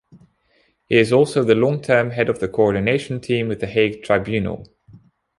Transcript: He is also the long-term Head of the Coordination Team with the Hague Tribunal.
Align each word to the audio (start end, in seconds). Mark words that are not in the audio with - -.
He 0.87 0.97
is 0.97 1.13
also 1.13 1.43
the 1.43 1.53
long-term 1.53 2.09
Head 2.09 2.27
of 2.27 2.39
the 2.39 2.47
Coordination 2.47 3.19
Team 3.21 3.47
with 3.47 3.59
the 3.59 3.67
Hague 3.67 4.01
Tribunal. 4.03 4.67